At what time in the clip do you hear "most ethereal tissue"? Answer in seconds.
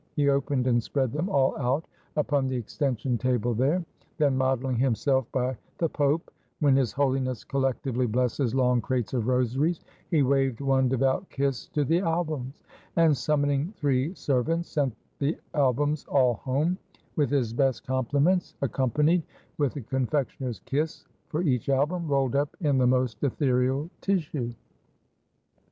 22.87-24.51